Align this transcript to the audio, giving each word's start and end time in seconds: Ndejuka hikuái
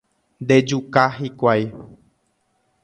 Ndejuka 0.43 1.01
hikuái 1.17 1.63